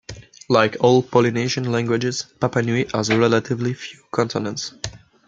[0.49, 4.73] Like all Polynesian languages, Rapa Nui has relatively few consonants.